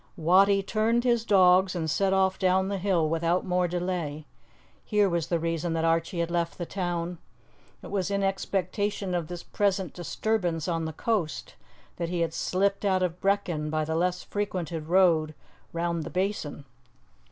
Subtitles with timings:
[0.17, 4.25] Wattie turned his dogs, and set off down the hill without more delay.
[4.83, 7.19] Here was the reason that Archie had left the town!
[7.83, 11.53] It was in expectation of this present disturbance on the coast
[11.97, 15.35] that he had slipped out of Brechin by the less frequented road
[15.71, 16.65] round the Basin.